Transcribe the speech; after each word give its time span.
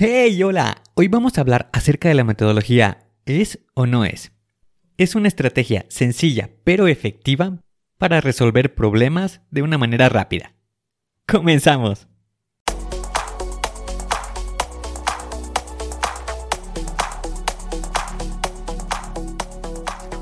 Hey, 0.00 0.40
hola. 0.44 0.80
Hoy 0.94 1.08
vamos 1.08 1.36
a 1.36 1.40
hablar 1.40 1.68
acerca 1.72 2.08
de 2.08 2.14
la 2.14 2.22
metodología 2.22 3.08
¿es 3.26 3.58
o 3.74 3.84
no 3.84 4.04
es? 4.04 4.30
Es 4.96 5.16
una 5.16 5.26
estrategia 5.26 5.86
sencilla 5.88 6.50
pero 6.62 6.86
efectiva 6.86 7.58
para 7.98 8.20
resolver 8.20 8.76
problemas 8.76 9.40
de 9.50 9.62
una 9.62 9.76
manera 9.76 10.08
rápida. 10.08 10.54
Comenzamos. 11.26 12.06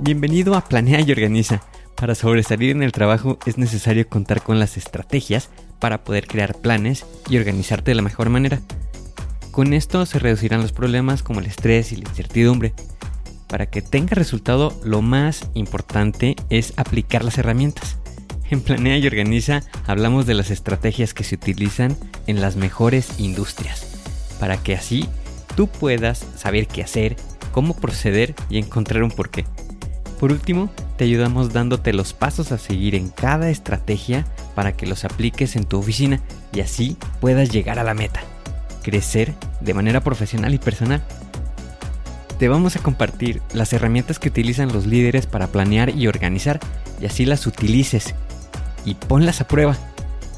Bienvenido 0.00 0.54
a 0.54 0.64
Planea 0.64 1.02
y 1.02 1.12
Organiza. 1.12 1.62
Para 1.94 2.14
sobresalir 2.14 2.70
en 2.70 2.82
el 2.82 2.92
trabajo 2.92 3.38
es 3.44 3.58
necesario 3.58 4.08
contar 4.08 4.40
con 4.40 4.58
las 4.58 4.78
estrategias 4.78 5.50
para 5.78 6.04
poder 6.04 6.26
crear 6.26 6.54
planes 6.54 7.04
y 7.28 7.36
organizarte 7.36 7.90
de 7.90 7.96
la 7.96 8.02
mejor 8.02 8.30
manera. 8.30 8.62
Con 9.58 9.72
esto 9.72 10.06
se 10.06 10.20
reducirán 10.20 10.62
los 10.62 10.70
problemas 10.70 11.24
como 11.24 11.40
el 11.40 11.46
estrés 11.46 11.90
y 11.90 11.96
la 11.96 12.08
incertidumbre. 12.08 12.74
Para 13.48 13.66
que 13.66 13.82
tenga 13.82 14.14
resultado, 14.14 14.72
lo 14.84 15.02
más 15.02 15.50
importante 15.54 16.36
es 16.48 16.74
aplicar 16.76 17.24
las 17.24 17.38
herramientas. 17.38 17.96
En 18.50 18.60
Planea 18.60 18.98
y 18.98 19.06
Organiza 19.08 19.64
hablamos 19.88 20.26
de 20.26 20.34
las 20.34 20.52
estrategias 20.52 21.12
que 21.12 21.24
se 21.24 21.34
utilizan 21.34 21.96
en 22.28 22.40
las 22.40 22.54
mejores 22.54 23.18
industrias, 23.18 23.84
para 24.38 24.58
que 24.58 24.76
así 24.76 25.08
tú 25.56 25.66
puedas 25.66 26.24
saber 26.36 26.68
qué 26.68 26.84
hacer, 26.84 27.16
cómo 27.50 27.74
proceder 27.74 28.36
y 28.48 28.58
encontrar 28.58 29.02
un 29.02 29.10
porqué. 29.10 29.44
Por 30.20 30.30
último, 30.30 30.70
te 30.96 31.02
ayudamos 31.02 31.52
dándote 31.52 31.92
los 31.92 32.12
pasos 32.12 32.52
a 32.52 32.58
seguir 32.58 32.94
en 32.94 33.08
cada 33.08 33.50
estrategia 33.50 34.24
para 34.54 34.76
que 34.76 34.86
los 34.86 35.04
apliques 35.04 35.56
en 35.56 35.64
tu 35.64 35.80
oficina 35.80 36.20
y 36.52 36.60
así 36.60 36.96
puedas 37.20 37.50
llegar 37.50 37.80
a 37.80 37.82
la 37.82 37.94
meta 37.94 38.20
crecer 38.78 39.34
de 39.60 39.74
manera 39.74 40.00
profesional 40.00 40.54
y 40.54 40.58
personal. 40.58 41.02
Te 42.38 42.48
vamos 42.48 42.76
a 42.76 42.80
compartir 42.80 43.42
las 43.52 43.72
herramientas 43.72 44.18
que 44.18 44.28
utilizan 44.28 44.72
los 44.72 44.86
líderes 44.86 45.26
para 45.26 45.48
planear 45.48 45.90
y 45.90 46.06
organizar 46.06 46.60
y 47.00 47.06
así 47.06 47.24
las 47.24 47.46
utilices 47.46 48.14
y 48.84 48.94
ponlas 48.94 49.40
a 49.40 49.48
prueba. 49.48 49.76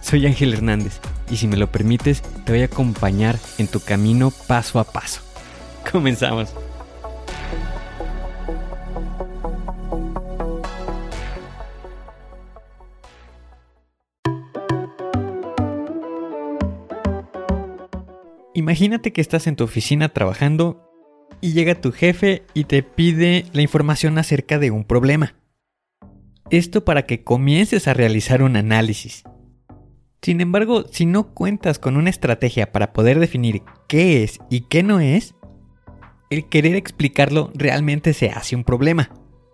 Soy 0.00 0.26
Ángel 0.26 0.54
Hernández 0.54 1.00
y 1.30 1.36
si 1.36 1.46
me 1.46 1.56
lo 1.56 1.70
permites 1.70 2.22
te 2.44 2.52
voy 2.52 2.62
a 2.62 2.66
acompañar 2.66 3.38
en 3.58 3.68
tu 3.68 3.80
camino 3.80 4.32
paso 4.46 4.78
a 4.80 4.84
paso. 4.84 5.20
Comenzamos. 5.92 6.54
Imagínate 18.54 19.12
que 19.12 19.20
estás 19.20 19.46
en 19.46 19.54
tu 19.54 19.62
oficina 19.62 20.08
trabajando 20.08 20.90
y 21.40 21.52
llega 21.52 21.80
tu 21.80 21.92
jefe 21.92 22.42
y 22.52 22.64
te 22.64 22.82
pide 22.82 23.44
la 23.52 23.62
información 23.62 24.18
acerca 24.18 24.58
de 24.58 24.72
un 24.72 24.84
problema. 24.84 25.36
Esto 26.50 26.84
para 26.84 27.06
que 27.06 27.22
comiences 27.22 27.86
a 27.86 27.94
realizar 27.94 28.42
un 28.42 28.56
análisis. 28.56 29.22
Sin 30.20 30.40
embargo, 30.40 30.84
si 30.90 31.06
no 31.06 31.32
cuentas 31.32 31.78
con 31.78 31.96
una 31.96 32.10
estrategia 32.10 32.72
para 32.72 32.92
poder 32.92 33.20
definir 33.20 33.62
qué 33.86 34.24
es 34.24 34.40
y 34.50 34.62
qué 34.62 34.82
no 34.82 34.98
es, 34.98 35.36
el 36.28 36.48
querer 36.48 36.74
explicarlo 36.74 37.52
realmente 37.54 38.12
se 38.14 38.30
hace 38.30 38.56
un 38.56 38.64
problema, 38.64 39.10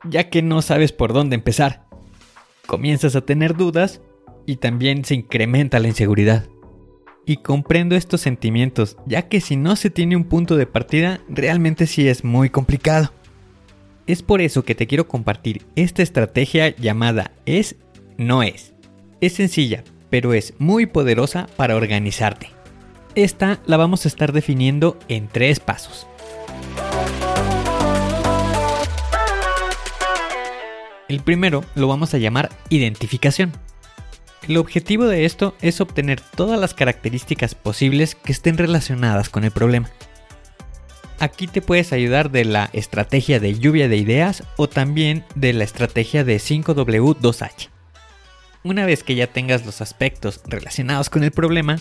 ya 0.08 0.30
que 0.30 0.40
no 0.40 0.62
sabes 0.62 0.92
por 0.92 1.12
dónde 1.12 1.36
empezar. 1.36 1.84
Comienzas 2.66 3.14
a 3.14 3.26
tener 3.26 3.56
dudas 3.56 4.00
y 4.46 4.56
también 4.56 5.04
se 5.04 5.14
incrementa 5.14 5.78
la 5.80 5.88
inseguridad 5.88 6.48
y 7.26 7.38
comprendo 7.38 7.96
estos 7.96 8.20
sentimientos, 8.20 8.96
ya 9.04 9.22
que 9.22 9.40
si 9.40 9.56
no 9.56 9.76
se 9.76 9.90
tiene 9.90 10.16
un 10.16 10.24
punto 10.24 10.56
de 10.56 10.66
partida, 10.66 11.20
realmente 11.28 11.86
sí 11.86 12.08
es 12.08 12.24
muy 12.24 12.48
complicado. 12.48 13.12
Es 14.06 14.22
por 14.22 14.40
eso 14.40 14.64
que 14.64 14.76
te 14.76 14.86
quiero 14.86 15.08
compartir 15.08 15.66
esta 15.74 16.02
estrategia 16.02 16.74
llamada 16.76 17.32
es 17.44 17.74
no 18.16 18.44
es. 18.44 18.72
Es 19.20 19.32
sencilla, 19.34 19.82
pero 20.08 20.32
es 20.32 20.54
muy 20.58 20.86
poderosa 20.86 21.48
para 21.56 21.74
organizarte. 21.74 22.50
Esta 23.16 23.60
la 23.66 23.76
vamos 23.76 24.04
a 24.04 24.08
estar 24.08 24.32
definiendo 24.32 24.96
en 25.08 25.26
tres 25.26 25.58
pasos. 25.58 26.06
El 31.08 31.20
primero 31.20 31.64
lo 31.74 31.88
vamos 31.88 32.14
a 32.14 32.18
llamar 32.18 32.50
identificación. 32.68 33.52
El 34.48 34.58
objetivo 34.58 35.06
de 35.06 35.24
esto 35.24 35.56
es 35.60 35.80
obtener 35.80 36.20
todas 36.20 36.58
las 36.58 36.72
características 36.72 37.56
posibles 37.56 38.14
que 38.14 38.30
estén 38.30 38.56
relacionadas 38.56 39.28
con 39.28 39.42
el 39.42 39.50
problema. 39.50 39.90
Aquí 41.18 41.48
te 41.48 41.62
puedes 41.62 41.92
ayudar 41.92 42.30
de 42.30 42.44
la 42.44 42.70
estrategia 42.72 43.40
de 43.40 43.58
lluvia 43.58 43.88
de 43.88 43.96
ideas 43.96 44.44
o 44.56 44.68
también 44.68 45.24
de 45.34 45.52
la 45.52 45.64
estrategia 45.64 46.22
de 46.24 46.36
5W2H. 46.36 47.70
Una 48.62 48.86
vez 48.86 49.02
que 49.02 49.16
ya 49.16 49.26
tengas 49.26 49.66
los 49.66 49.80
aspectos 49.80 50.42
relacionados 50.46 51.10
con 51.10 51.24
el 51.24 51.32
problema, 51.32 51.78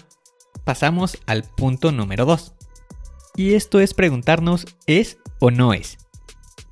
pasamos 0.63 1.19
al 1.27 1.43
punto 1.43 1.91
número 1.91 2.25
2. 2.25 2.53
Y 3.35 3.53
esto 3.53 3.79
es 3.79 3.93
preguntarnos 3.93 4.65
¿es 4.87 5.17
o 5.39 5.51
no 5.51 5.73
es? 5.73 5.97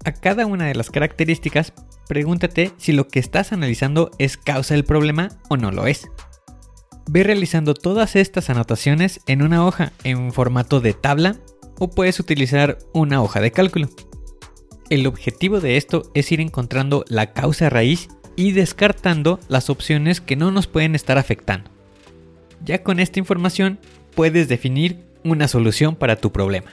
A 0.05 0.13
cada 0.13 0.45
una 0.47 0.65
de 0.65 0.75
las 0.75 0.89
características 0.89 1.73
pregúntate 2.08 2.72
si 2.78 2.91
lo 2.91 3.08
que 3.08 3.19
estás 3.19 3.53
analizando 3.53 4.12
es 4.18 4.38
causa 4.38 4.74
del 4.74 4.86
problema 4.86 5.30
o 5.50 5.58
no 5.58 5.72
lo 5.72 5.88
es. 5.88 6.09
Ve 7.08 7.24
realizando 7.24 7.74
todas 7.74 8.16
estas 8.16 8.50
anotaciones 8.50 9.22
en 9.28 9.41
una 9.41 9.66
hoja 9.66 9.91
en 10.03 10.31
formato 10.31 10.80
de 10.80 10.94
tabla 10.94 11.38
o 11.80 11.90
puedes 11.90 12.19
utilizar 12.19 12.78
una 12.94 13.22
hoja 13.22 13.41
de 13.41 13.52
cálculo. 13.52 13.90
El 14.90 15.08
objetivo 15.08 15.59
de 15.59 15.78
esto 15.78 16.12
es 16.14 16.31
ir 16.31 16.40
encontrando 16.40 17.03
la 17.08 17.34
causa 17.34 17.69
raíz 17.69 18.09
y 18.35 18.52
descartando 18.52 19.40
las 19.47 19.70
opciones 19.70 20.22
que 20.22 20.35
no 20.35 20.52
nos 20.52 20.68
pueden 20.68 20.96
estar 20.96 21.18
afectando. 21.18 21.70
Ya 22.64 22.84
con 22.84 23.00
esta 23.00 23.20
información 23.20 23.80
puedes 24.16 24.47
definir 24.47 25.03
una 25.24 25.47
solución 25.47 25.96
para 25.96 26.16
tu 26.16 26.31
problema. 26.31 26.72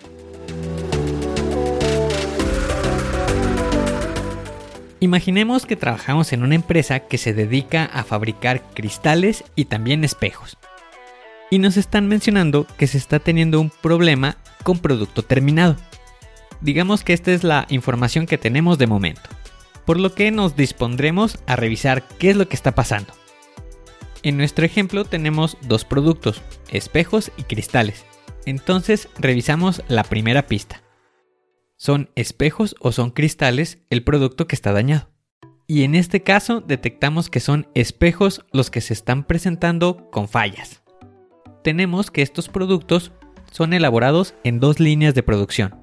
Imaginemos 5.03 5.65
que 5.65 5.77
trabajamos 5.77 6.35
en 6.35 6.43
una 6.43 6.55
empresa 6.55 7.01
que 7.01 7.17
se 7.17 7.33
dedica 7.33 7.87
a 7.87 8.05
fabricar 8.05 8.63
cristales 8.75 9.45
y 9.57 9.65
también 9.65 10.05
espejos. 10.05 10.59
Y 11.51 11.59
nos 11.59 11.79
están 11.79 12.07
mencionando 12.07 12.67
que 12.77 12.87
se 12.87 12.99
está 12.99 13.19
teniendo 13.19 13.63
un 13.63 13.71
problema 13.71 14.37
con 14.63 14.79
producto 14.79 15.23
terminado. 15.23 15.77
Digamos 16.61 17.03
que 17.03 17.15
esta 17.15 17.33
es 17.33 17.45
la 17.45 17.67
información 17.71 18.27
que 18.27 18.37
tenemos 18.37 18.77
de 18.77 18.87
momento, 18.87 19.23
por 19.87 19.99
lo 19.99 20.15
que 20.15 20.31
nos 20.31 20.55
dispondremos 20.55 21.39
a 21.47 21.57
revisar 21.57 22.07
qué 22.19 22.29
es 22.29 22.37
lo 22.37 22.47
que 22.47 22.57
está 22.57 22.75
pasando. 22.75 23.15
En 24.23 24.37
nuestro 24.37 24.67
ejemplo 24.67 25.07
tenemos 25.07 25.57
dos 25.63 25.87
productos, 25.87 26.43
espejos 26.69 27.33
y 27.39 27.45
cristales. 27.45 28.05
Entonces 28.45 29.09
revisamos 29.19 29.83
la 29.89 30.05
primera 30.05 30.47
pista 30.47 30.83
son 31.81 32.11
espejos 32.15 32.77
o 32.79 32.93
son 32.93 33.11
cristales 33.11 33.79
el 33.89 34.05
producto 34.05 34.47
que 34.47 34.55
está 34.55 34.71
dañado. 34.71 35.09
Y 35.67 35.85
en 35.85 35.95
este 35.95 36.23
caso 36.23 36.61
detectamos 36.61 37.31
que 37.31 37.41
son 37.41 37.69
espejos 37.75 38.45
los 38.53 38.71
que 38.71 38.83
se 38.83 38.93
están 38.93 39.25
presentando 39.25 40.11
con 40.11 40.29
fallas. 40.29 40.83
Tenemos 41.65 42.11
que 42.11 42.21
estos 42.21 42.51
productos 42.51 43.13
son 43.51 43.73
elaborados 43.73 44.35
en 44.45 44.61
dos 44.61 44.79
líneas 44.79 45.15
de 45.15 45.23
producción. 45.23 45.75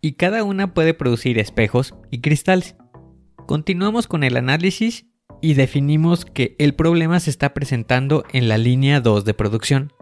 Y 0.00 0.12
cada 0.12 0.42
una 0.42 0.72
puede 0.72 0.94
producir 0.94 1.38
espejos 1.38 1.94
y 2.10 2.22
cristales. 2.22 2.76
Continuamos 3.46 4.06
con 4.06 4.24
el 4.24 4.38
análisis 4.38 5.04
y 5.42 5.52
definimos 5.52 6.24
que 6.24 6.56
el 6.58 6.74
problema 6.74 7.20
se 7.20 7.28
está 7.28 7.52
presentando 7.52 8.24
en 8.32 8.48
la 8.48 8.56
línea 8.56 9.02
2 9.02 9.26
de 9.26 9.34
producción. 9.34 9.92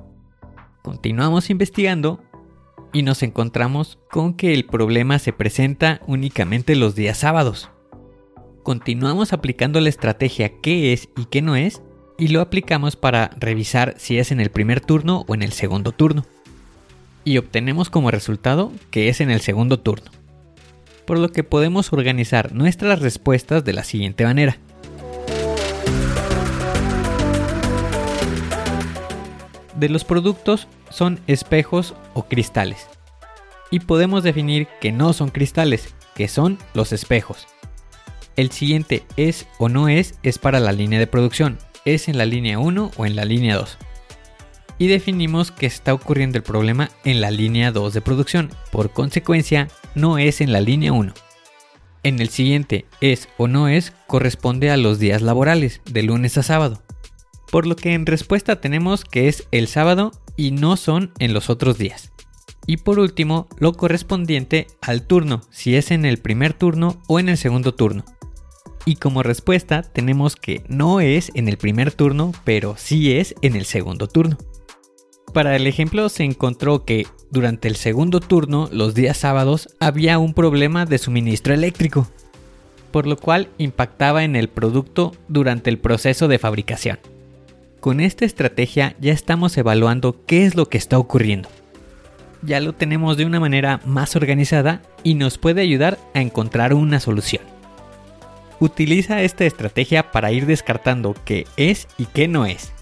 Continuamos 0.85 1.50
investigando 1.50 2.23
y 2.93 3.03
nos 3.03 3.22
encontramos 3.22 3.99
con 4.11 4.35
que 4.35 4.55
el 4.55 4.64
problema 4.64 5.19
se 5.19 5.32
presenta 5.32 6.00
únicamente 6.06 6.76
los 6.76 6.94
días 6.94 7.19
sábados. 7.19 7.70
Continuamos 8.62 9.32
aplicando 9.32 9.81
la 9.81 9.88
estrategia 9.88 10.52
qué 10.61 10.93
es 10.93 11.08
y 11.17 11.26
qué 11.26 11.43
no 11.43 11.56
es 11.56 11.82
y 12.19 12.29
lo 12.29 12.40
aplicamos 12.40 12.96
para 12.96 13.31
revisar 13.38 13.94
si 13.96 14.19
es 14.19 14.32
en 14.32 14.40
el 14.40 14.50
primer 14.50 14.81
turno 14.81 15.25
o 15.29 15.35
en 15.35 15.43
el 15.43 15.52
segundo 15.52 15.93
turno. 15.93 16.26
Y 17.25 17.38
obtenemos 17.38 17.90
como 17.90 18.11
resultado 18.11 18.73
que 18.90 19.08
es 19.08 19.20
en 19.20 19.31
el 19.31 19.40
segundo 19.40 19.79
turno. 19.79 20.11
Por 21.06 21.19
lo 21.19 21.31
que 21.31 21.44
podemos 21.44 21.93
organizar 21.93 22.52
nuestras 22.52 23.00
respuestas 23.00 23.64
de 23.64 23.73
la 23.73 23.85
siguiente 23.85 24.25
manera. 24.25 24.58
De 29.78 29.88
los 29.88 30.04
productos 30.04 30.69
son 30.90 31.20
espejos 31.26 31.94
o 32.14 32.25
cristales. 32.25 32.86
Y 33.70 33.80
podemos 33.80 34.22
definir 34.22 34.66
que 34.80 34.92
no 34.92 35.12
son 35.12 35.28
cristales, 35.28 35.94
que 36.14 36.28
son 36.28 36.58
los 36.75 36.92
espejos. 36.92 37.46
El 38.36 38.50
siguiente 38.50 39.02
es 39.16 39.46
o 39.58 39.69
no 39.69 39.88
es 39.88 40.14
es 40.22 40.38
para 40.38 40.60
la 40.60 40.72
línea 40.72 40.98
de 40.98 41.06
producción, 41.06 41.58
es 41.84 42.08
en 42.08 42.19
la 42.19 42.25
línea 42.25 42.58
1 42.58 42.92
o 42.96 43.06
en 43.06 43.16
la 43.16 43.25
línea 43.25 43.56
2. 43.56 43.78
y 44.80 44.86
definimos 44.86 45.50
que 45.50 45.66
está 45.66 45.92
ocurriendo 45.92 46.38
el 46.38 46.44
problema 46.44 46.88
en 47.04 47.20
la 47.20 47.32
línea 47.32 47.72
2 47.72 47.94
de 47.94 48.00
producción. 48.00 48.50
Por 48.70 48.90
consecuencia, 48.90 49.66
no 49.96 50.19
es 50.19 50.40
en 50.40 50.52
la 50.52 50.60
línea 50.60 50.92
1. 50.92 51.14
En 52.04 52.20
el 52.20 52.28
siguiente, 52.28 52.86
es 53.00 53.28
o 53.38 53.48
no 53.48 53.66
es, 53.66 53.92
corresponde 54.06 54.70
a 54.70 54.76
los 54.76 55.00
días 55.00 55.20
laborales, 55.20 55.80
de 55.90 56.04
lunes 56.04 56.38
a 56.38 56.44
sábado. 56.44 56.80
Por 57.50 57.67
lo 57.67 57.77
que 57.77 57.95
en 57.95 58.06
respuesta 58.06 58.61
tenemos 58.61 59.05
que 59.05 59.29
es 59.29 59.47
el 59.50 59.69
sábado 59.69 60.12
y 60.37 60.50
no 60.50 60.77
son 60.77 61.12
en 61.19 61.33
los 61.33 61.50
otros 61.50 61.79
días. 61.79 62.12
Y 62.67 62.77
por 62.77 62.99
último, 62.99 63.49
lo 63.59 63.73
correspondiente 63.73 64.67
al 64.83 65.06
turno, 65.06 65.41
si 65.50 65.75
es 65.77 65.91
en 65.91 66.05
el 66.05 66.19
primer 66.19 66.53
turno 66.53 67.00
o 67.09 67.19
en 67.19 67.31
el 67.31 67.39
segundo 67.39 67.75
turno. 67.75 68.05
Y 68.85 68.97
como 68.97 69.23
respuesta 69.23 69.83
tenemos 69.83 70.37
que 70.37 70.62
no 70.69 71.00
es 71.00 71.31
en 71.35 71.49
el 71.49 71.56
primer 71.56 71.93
turno, 71.93 72.33
pero 72.45 72.75
sí 72.77 73.17
es 73.17 73.35
en 73.41 73.56
el 73.56 73.65
segundo 73.65 74.06
turno. 74.06 74.37
Para 75.33 75.56
el 75.56 75.67
ejemplo 75.67 76.09
se 76.09 76.25
encontró 76.25 76.85
que 76.85 77.06
durante 77.31 77.69
el 77.69 77.77
segundo 77.77 78.21
turno, 78.21 78.69
los 78.73 78.95
días 78.95 79.17
sábados, 79.17 79.69
había 79.81 80.19
un 80.19 80.35
problema 80.35 80.87
de 80.87 80.99
suministro 80.99 81.55
eléctrico, 81.55 82.06
por 82.91 83.06
lo 83.06 83.17
cual 83.17 83.49
impactaba 83.59 84.25
en 84.25 84.37
el 84.37 84.49
producto 84.49 85.12
durante 85.29 85.71
el 85.71 85.79
proceso 85.79 86.29
de 86.29 86.39
fabricación. 86.39 86.99
Con 87.80 88.00
esta 88.00 88.25
estrategia 88.25 88.96
ya 89.00 89.12
estamos 89.12 89.56
evaluando 89.56 90.25
qué 90.26 90.44
es 90.44 90.54
lo 90.54 90.69
que 90.69 90.78
está 90.78 90.98
ocurriendo. 90.98 91.48
Ya 92.42 92.60
lo 92.60 92.72
tenemos 92.72 93.16
de 93.16 93.25
una 93.25 93.40
manera 93.40 93.80
más 93.84 94.16
organizada 94.16 94.82
y 95.02 95.14
nos 95.14 95.38
puede 95.38 95.60
ayudar 95.60 95.98
a 96.14 96.20
encontrar 96.20 96.75
una 96.75 97.00
solución. 97.00 97.42
Utiliza 98.60 99.22
esta 99.22 99.44
estrategia 99.44 100.10
para 100.10 100.32
ir 100.32 100.46
descartando 100.46 101.14
qué 101.25 101.46
es 101.56 101.88
y 101.98 102.06
qué 102.06 102.28
no 102.28 102.46
es 102.46 102.72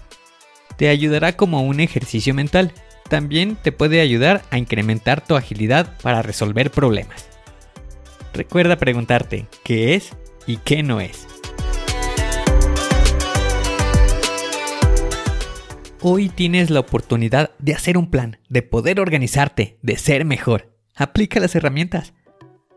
te 0.77 0.89
ayudará 0.89 1.33
como 1.35 1.61
un 1.63 1.79
ejercicio 1.79 2.33
mental. 2.33 2.71
También 3.09 3.55
te 3.55 3.71
puede 3.71 3.99
ayudar 3.99 4.43
a 4.51 4.57
incrementar 4.57 5.25
tu 5.25 5.35
agilidad 5.35 5.97
para 6.01 6.21
resolver 6.21 6.71
problemas. 6.71 7.27
Recuerda 8.33 8.77
preguntarte 8.77 9.47
qué 9.63 9.95
es 9.95 10.11
y 10.45 10.57
qué 10.57 10.83
no 10.83 11.01
es. 11.01 11.25
Hoy 16.09 16.29
tienes 16.29 16.69
la 16.69 16.79
oportunidad 16.79 17.51
de 17.59 17.73
hacer 17.73 17.97
un 17.97 18.09
plan, 18.09 18.37
de 18.47 18.61
poder 18.61 19.01
organizarte, 19.01 19.77
de 19.81 19.97
ser 19.97 20.23
mejor. 20.23 20.73
Aplica 20.95 21.41
las 21.41 21.53
herramientas. 21.53 22.13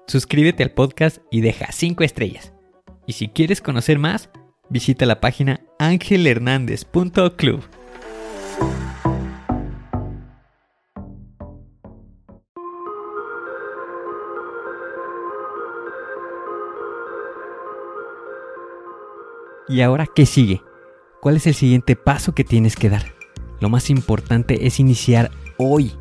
Suscríbete 0.08 0.64
al 0.64 0.72
podcast 0.72 1.18
y 1.30 1.40
deja 1.40 1.70
5 1.70 2.02
estrellas. 2.02 2.52
Y 3.06 3.12
si 3.12 3.28
quieres 3.28 3.60
conocer 3.60 4.00
más, 4.00 4.30
visita 4.68 5.06
la 5.06 5.20
página 5.20 5.60
angelhernandez.club. 5.78 7.62
¿Y 19.68 19.82
ahora 19.82 20.08
qué 20.12 20.26
sigue? 20.26 20.60
¿Cuál 21.22 21.36
es 21.36 21.46
el 21.46 21.54
siguiente 21.54 21.94
paso 21.94 22.34
que 22.34 22.42
tienes 22.42 22.74
que 22.74 22.90
dar? 22.90 23.19
Lo 23.60 23.68
más 23.68 23.90
importante 23.90 24.66
es 24.66 24.80
iniciar 24.80 25.30
hoy, 25.58 25.92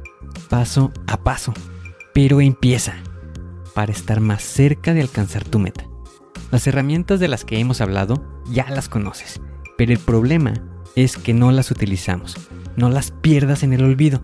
paso 0.49 0.91
a 1.07 1.17
paso. 1.17 1.53
Pero 2.13 2.41
empieza 2.41 2.95
para 3.73 3.91
estar 3.91 4.19
más 4.19 4.41
cerca 4.41 4.93
de 4.93 5.01
alcanzar 5.01 5.43
tu 5.43 5.59
meta. 5.59 5.85
Las 6.51 6.65
herramientas 6.67 7.19
de 7.19 7.27
las 7.27 7.45
que 7.45 7.59
hemos 7.59 7.81
hablado 7.81 8.23
ya 8.49 8.69
las 8.69 8.89
conoces, 8.89 9.39
pero 9.77 9.91
el 9.91 9.99
problema 9.99 10.53
es 10.95 11.17
que 11.17 11.33
no 11.33 11.51
las 11.51 11.69
utilizamos. 11.69 12.35
No 12.75 12.89
las 12.89 13.11
pierdas 13.11 13.63
en 13.63 13.73
el 13.73 13.83
olvido. 13.83 14.21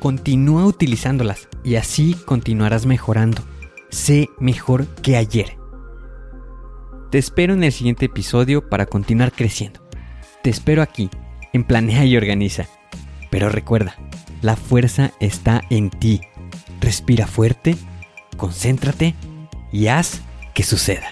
Continúa 0.00 0.64
utilizándolas 0.64 1.48
y 1.62 1.76
así 1.76 2.14
continuarás 2.24 2.86
mejorando. 2.86 3.42
Sé 3.90 4.30
mejor 4.38 4.86
que 4.86 5.16
ayer. 5.16 5.58
Te 7.10 7.18
espero 7.18 7.54
en 7.54 7.64
el 7.64 7.72
siguiente 7.72 8.06
episodio 8.06 8.68
para 8.68 8.86
continuar 8.86 9.32
creciendo. 9.32 9.80
Te 10.42 10.50
espero 10.50 10.82
aquí, 10.82 11.08
Planea 11.64 12.04
y 12.04 12.16
Organiza. 12.16 12.66
Pero 13.30 13.48
recuerda, 13.48 13.96
la 14.42 14.56
fuerza 14.56 15.12
está 15.20 15.62
en 15.70 15.90
ti. 15.90 16.20
Respira 16.80 17.26
fuerte, 17.26 17.76
concéntrate 18.36 19.14
y 19.72 19.88
haz 19.88 20.20
que 20.54 20.62
suceda. 20.62 21.08